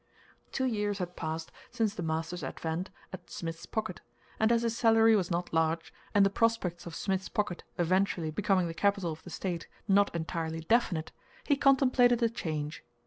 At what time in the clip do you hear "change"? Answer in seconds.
12.29-12.83